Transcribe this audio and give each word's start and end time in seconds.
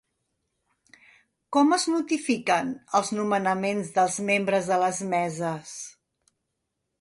Com 1.57 1.75
es 1.77 1.85
notifiquen 1.91 2.71
els 3.01 3.11
nomenaments 3.19 3.93
dels 3.99 4.17
membres 4.31 4.71
de 4.73 4.81
les 4.87 5.05
meses? 5.13 5.77